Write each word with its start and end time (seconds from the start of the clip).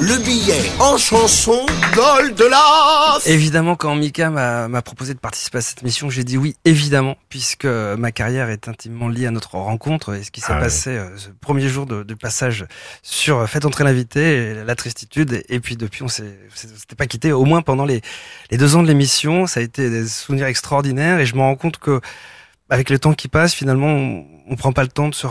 Le 0.00 0.24
billet 0.24 0.70
en 0.78 0.96
chanson 0.96 1.66
Goldelaf 1.92 3.26
Évidemment, 3.26 3.74
quand 3.74 3.94
Mika 3.96 4.30
m'a 4.30 4.68
m'a 4.68 4.80
proposé 4.80 5.12
de 5.12 5.18
participer 5.18 5.58
à 5.58 5.60
cette 5.60 5.82
mission, 5.82 6.08
j'ai 6.08 6.22
dit 6.22 6.36
oui, 6.36 6.54
évidemment, 6.64 7.16
puisque 7.28 7.64
ma 7.64 8.12
carrière 8.12 8.48
est 8.48 8.68
intimement 8.68 9.08
liée 9.08 9.26
à 9.26 9.30
notre 9.32 9.56
rencontre 9.56 10.14
et 10.14 10.22
ce 10.22 10.30
qui 10.30 10.40
s'est 10.40 10.52
Ah 10.54 10.60
passé 10.60 10.90
euh, 10.90 11.16
ce 11.16 11.30
premier 11.40 11.68
jour 11.68 11.86
de, 11.86 12.04
de 12.04 12.14
passage 12.14 12.66
sur 13.02 13.38
euh, 13.38 13.46
Faites 13.46 13.64
entrer 13.64 13.82
l'invité, 13.82 14.20
et 14.20 14.54
la 14.54 14.74
tristitude, 14.76 15.42
et 15.48 15.60
puis 15.60 15.76
depuis, 15.76 16.04
on 16.04 16.08
s'était 16.08 16.96
pas 16.96 17.06
quitté, 17.06 17.32
au 17.32 17.44
moins 17.44 17.62
pendant 17.62 17.84
les, 17.84 18.00
les 18.50 18.56
deux 18.56 18.76
ans 18.76 18.82
de 18.82 18.88
l'émission, 18.88 19.46
ça 19.46 19.60
a 19.60 19.62
été 19.64 19.90
des 19.90 20.06
souvenirs 20.06 20.46
extraordinaires 20.46 21.18
et 21.18 21.26
je 21.26 21.34
me 21.34 21.40
rends 21.40 21.56
compte 21.56 21.78
que 21.78 22.00
avec 22.70 22.90
le 22.90 22.98
temps 22.98 23.14
qui 23.14 23.28
passe, 23.28 23.54
finalement, 23.54 24.24
on, 24.48 24.56
prend 24.56 24.72
pas 24.72 24.82
le 24.82 24.88
temps 24.88 25.08
de 25.08 25.14
se, 25.14 25.26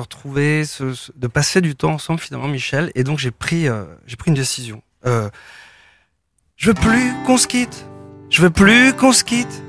retrouver, 0.00 0.64
de 1.16 1.26
passer 1.26 1.60
du 1.60 1.76
temps 1.76 1.92
ensemble, 1.92 2.20
finalement, 2.20 2.48
Michel. 2.48 2.90
Et 2.94 3.04
donc, 3.04 3.18
j'ai 3.18 3.30
pris, 3.30 3.68
euh, 3.68 3.84
j'ai 4.06 4.16
pris 4.16 4.30
une 4.30 4.36
décision. 4.36 4.82
Euh, 5.06 5.30
je 6.56 6.68
veux 6.68 6.74
plus 6.74 7.12
qu'on 7.26 7.36
se 7.36 7.46
quitte. 7.46 7.86
Je 8.28 8.42
veux 8.42 8.50
plus 8.50 8.92
qu'on 8.92 9.12
se 9.12 9.24
quitte. 9.24 9.62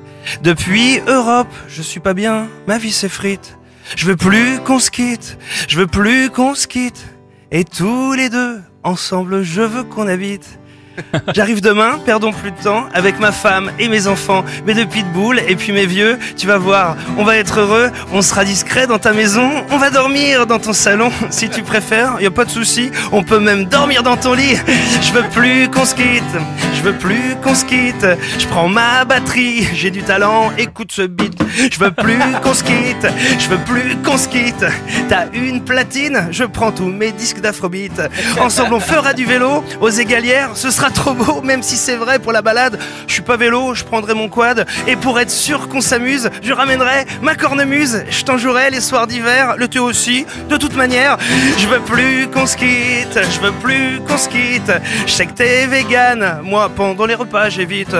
Depuis 0.43 0.99
Europe, 1.07 1.51
je 1.67 1.81
suis 1.81 1.99
pas 1.99 2.13
bien. 2.13 2.47
Ma 2.67 2.77
vie 2.77 2.91
s'effrite. 2.91 3.57
Je 3.95 4.05
veux 4.05 4.15
plus 4.15 4.59
qu'on 4.59 4.79
se 4.79 4.91
quitte. 4.91 5.37
Je 5.67 5.77
veux 5.77 5.87
plus 5.87 6.29
qu'on 6.29 6.55
se 6.55 6.67
quitte. 6.67 7.05
Et 7.51 7.63
tous 7.63 8.13
les 8.13 8.29
deux, 8.29 8.61
ensemble, 8.83 9.43
je 9.43 9.61
veux 9.61 9.83
qu'on 9.83 10.07
habite. 10.07 10.59
J'arrive 11.33 11.61
demain, 11.61 11.99
perdons 12.05 12.31
plus 12.31 12.51
de 12.51 12.57
temps, 12.57 12.85
avec 12.93 13.19
ma 13.19 13.31
femme 13.31 13.71
et 13.79 13.87
mes 13.87 14.07
enfants, 14.07 14.43
mes 14.65 14.73
deux 14.73 14.85
pitbulls 14.85 15.41
et 15.47 15.55
puis 15.55 15.71
mes 15.71 15.85
vieux. 15.85 16.17
Tu 16.37 16.47
vas 16.47 16.57
voir, 16.57 16.95
on 17.17 17.23
va 17.23 17.37
être 17.37 17.59
heureux, 17.59 17.91
on 18.11 18.21
sera 18.21 18.45
discret 18.45 18.87
dans 18.87 18.99
ta 18.99 19.13
maison, 19.13 19.49
on 19.71 19.77
va 19.77 19.89
dormir 19.89 20.47
dans 20.47 20.59
ton 20.59 20.73
salon, 20.73 21.11
si 21.29 21.49
tu 21.49 21.61
préfères, 21.61 22.21
y 22.21 22.25
a 22.25 22.31
pas 22.31 22.45
de 22.45 22.51
souci, 22.51 22.91
on 23.11 23.23
peut 23.23 23.39
même 23.39 23.65
dormir 23.65 24.03
dans 24.03 24.17
ton 24.17 24.33
lit. 24.33 24.55
Je 25.01 25.11
veux 25.13 25.27
plus 25.29 25.69
qu'on 25.69 25.85
se 25.85 25.95
quitte, 25.95 26.23
je 26.81 26.89
veux 26.89 26.97
plus 26.97 27.35
qu'on 27.43 27.53
se 27.53 27.63
quitte. 27.63 28.07
Je 28.39 28.47
prends 28.47 28.67
ma 28.67 29.05
batterie, 29.05 29.67
j'ai 29.75 29.91
du 29.91 30.01
talent, 30.01 30.51
écoute 30.57 30.91
ce 30.91 31.03
beat. 31.03 31.39
Je 31.71 31.77
veux 31.77 31.91
plus 31.91 32.17
qu'on 32.41 32.55
se 32.55 32.63
quitte, 32.63 33.07
je 33.37 33.49
veux 33.49 33.59
plus 33.59 33.97
qu'on 34.03 34.17
se 34.17 34.27
quitte. 34.27 34.65
T'as 35.07 35.25
une 35.31 35.63
platine, 35.63 36.27
je 36.31 36.43
prends 36.43 36.71
tous 36.71 36.87
mes 36.87 37.11
disques 37.11 37.39
d'afrobeat. 37.39 38.01
Ensemble 38.39 38.73
on 38.73 38.79
fera 38.79 39.13
du 39.13 39.25
vélo 39.25 39.63
aux 39.79 39.89
égalières, 39.89 40.51
ce 40.55 40.71
sera 40.71 40.89
trop 40.89 41.13
beau, 41.13 41.41
même 41.43 41.61
si 41.61 41.77
c'est 41.77 41.97
vrai 41.97 42.17
pour 42.17 42.31
la 42.31 42.41
balade. 42.41 42.79
Je 43.05 43.13
suis 43.13 43.21
pas 43.21 43.37
vélo, 43.37 43.75
je 43.75 43.83
prendrai 43.83 44.15
mon 44.15 44.27
quad. 44.27 44.65
Et 44.87 44.95
pour 44.95 45.19
être 45.19 45.29
sûr 45.29 45.67
qu'on 45.67 45.81
s'amuse, 45.81 46.31
je 46.41 46.51
ramènerai 46.51 47.05
ma 47.21 47.35
cornemuse. 47.35 48.03
Je 48.09 48.23
t'en 48.23 48.39
jouerai 48.39 48.71
les 48.71 48.81
soirs 48.81 49.05
d'hiver, 49.05 49.55
le 49.57 49.67
thé 49.67 49.77
aussi. 49.77 50.25
De 50.49 50.57
toute 50.57 50.75
manière, 50.75 51.19
je 51.59 51.67
veux 51.67 51.81
plus 51.81 52.27
qu'on 52.27 52.47
se 52.47 52.57
quitte, 52.57 53.19
je 53.29 53.39
veux 53.39 53.51
plus 53.51 53.99
qu'on 54.07 54.17
se 54.17 54.29
quitte. 54.29 54.71
Je 55.05 55.11
sais 55.11 55.27
que 55.27 55.33
t'es 55.33 55.67
vegan, 55.67 56.39
moi 56.43 56.70
pendant 56.75 57.05
les 57.05 57.15
repas 57.15 57.49
j'évite. 57.49 57.95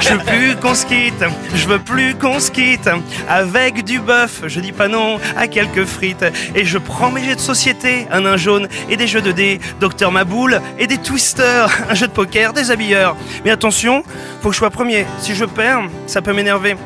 Je 0.00 0.14
veux 0.14 0.18
plus 0.18 0.56
qu'on 0.56 0.74
se 0.74 0.86
quitte, 0.86 1.24
je 1.54 1.66
veux 1.66 1.78
plus 1.78 2.14
qu'on 2.14 2.40
se 2.40 2.50
quitte. 2.50 2.88
Avec 3.28 3.84
du 3.84 3.98
bœuf, 4.00 4.42
je 4.46 4.60
dis 4.60 4.72
pas 4.72 4.88
non 4.88 5.18
à 5.36 5.46
quelques 5.46 5.84
frites. 5.84 6.24
Et 6.54 6.64
je 6.64 6.78
prends 6.78 7.10
mes 7.10 7.24
jets 7.24 7.36
de 7.36 7.40
société, 7.40 8.06
un 8.10 8.22
nain 8.22 8.36
jaune 8.36 8.68
et 8.90 8.96
des 8.96 9.06
jeux 9.06 9.22
de 9.22 9.32
dés, 9.32 9.60
Docteur 9.80 10.12
Maboule 10.12 10.60
et 10.78 10.86
des 10.86 10.98
twisters, 10.98 11.68
un 11.88 11.94
jeu 11.94 12.06
de 12.06 12.12
poker, 12.12 12.52
des 12.52 12.70
habilleurs. 12.70 13.16
Mais 13.44 13.50
attention, 13.50 14.02
faut 14.40 14.48
que 14.48 14.54
je 14.54 14.58
sois 14.58 14.70
premier. 14.70 15.06
Si 15.18 15.34
je 15.34 15.44
perds, 15.44 15.82
ça 16.06 16.22
peut 16.22 16.32
m'énerver. 16.32 16.76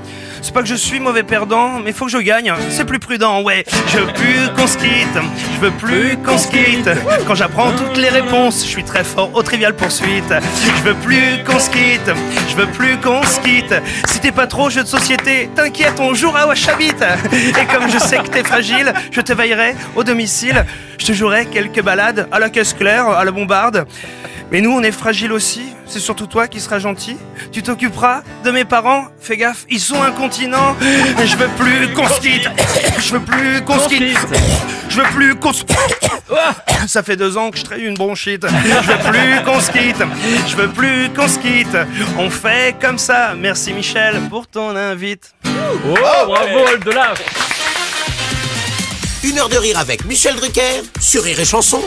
C'est 0.42 0.52
pas 0.52 0.62
que 0.62 0.68
je 0.68 0.74
suis 0.74 1.00
mauvais 1.00 1.22
perdant, 1.22 1.80
mais 1.84 1.92
faut 1.92 2.06
que 2.06 2.10
je 2.10 2.18
gagne. 2.18 2.52
C'est 2.70 2.84
plus 2.84 2.98
prudent, 2.98 3.42
ouais. 3.42 3.64
Je 3.88 3.98
veux 3.98 4.12
plus 4.12 4.48
qu'on 4.56 4.66
se 4.66 4.78
quitte. 4.78 5.18
Je 5.54 5.60
veux 5.60 5.70
plus 5.72 6.16
qu'on 6.18 6.38
se 6.38 6.48
quitte. 6.48 6.88
Quand 7.26 7.34
j'apprends 7.34 7.72
toutes 7.72 7.96
les 7.96 8.08
réponses, 8.08 8.62
je 8.62 8.68
suis 8.68 8.84
très 8.84 9.04
fort 9.04 9.30
au 9.34 9.42
trivial 9.42 9.74
poursuite. 9.74 10.32
Je 10.78 10.82
veux 10.82 10.94
plus 10.94 11.42
qu'on 11.44 11.58
se 11.58 11.70
quitte. 11.70 12.10
Je 12.48 12.56
veux 12.56 12.66
plus 12.66 12.96
qu'on 12.98 13.22
se 13.22 13.40
quitte. 13.40 13.74
Si 14.06 14.20
t'es 14.20 14.32
pas 14.32 14.46
trop 14.46 14.70
jeu 14.70 14.82
de 14.82 14.88
société, 14.88 15.48
t'inquiète, 15.54 15.98
on 16.00 16.14
jouera 16.14 16.42
à 16.42 16.46
Washabit. 16.46 16.94
Et 17.32 17.66
comme 17.74 17.90
je 17.90 17.98
sais 17.98 18.18
que 18.18 18.28
t'es 18.28 18.44
fragile, 18.44 18.92
je 19.10 19.20
te 19.20 19.32
veillerai 19.32 19.74
au 19.94 20.04
domicile. 20.04 20.64
Je 20.98 21.06
te 21.06 21.12
jouerai 21.12 21.46
quelques 21.46 21.82
balades 21.82 22.28
à 22.30 22.38
la 22.38 22.50
caisse 22.50 22.72
claire, 22.72 23.08
à 23.08 23.24
la 23.24 23.30
bombarde. 23.30 23.86
Mais 24.52 24.60
nous, 24.60 24.70
on 24.70 24.82
est 24.82 24.92
fragiles 24.92 25.32
aussi. 25.32 25.74
C'est 25.88 26.00
surtout 26.00 26.26
toi 26.26 26.48
qui 26.48 26.60
seras 26.60 26.78
gentil. 26.78 27.16
Tu 27.52 27.62
t'occuperas 27.62 28.22
de 28.44 28.50
mes 28.50 28.64
parents. 28.64 29.06
Fais 29.20 29.36
gaffe, 29.36 29.64
ils 29.70 29.80
sont 29.80 30.02
incontinents. 30.02 30.76
Je 30.80 31.36
veux 31.36 31.48
plus 31.48 31.92
qu'on 31.94 32.08
se 32.08 32.20
quitte. 32.20 32.48
Je 32.98 33.12
veux 33.12 33.20
plus 33.20 33.62
qu'on 33.62 33.78
se 33.78 33.88
quitte. 33.88 34.18
Je 34.88 35.00
veux 35.00 35.08
plus 35.14 35.34
qu'on 35.36 35.52
se... 35.52 35.62
Ça 36.88 37.02
fait 37.02 37.16
deux 37.16 37.36
ans 37.36 37.50
que 37.50 37.58
je 37.58 37.64
traîne 37.64 37.80
une 37.80 37.94
bronchite. 37.94 38.46
Je 38.46 38.92
veux 38.92 39.10
plus 39.10 39.44
qu'on 39.44 39.60
se 39.60 39.70
quitte. 39.70 40.02
Je 40.48 40.56
veux 40.56 40.68
plus 40.68 41.10
qu'on 41.10 41.28
se 41.28 41.38
quitte. 41.38 41.76
On 42.18 42.30
fait 42.30 42.74
comme 42.80 42.98
ça. 42.98 43.34
Merci 43.36 43.72
Michel 43.72 44.20
pour 44.28 44.46
ton 44.46 44.74
invite. 44.76 45.34
Oh, 45.44 45.96
bravo, 46.26 46.66
Oldelaf 46.72 47.20
Une 49.24 49.38
heure 49.38 49.48
de 49.48 49.56
rire 49.56 49.78
avec 49.78 50.04
Michel 50.04 50.34
Drucker 50.36 50.82
sur 51.00 51.22
Rire 51.22 51.40
et 51.40 51.44
Chanson. 51.44 51.82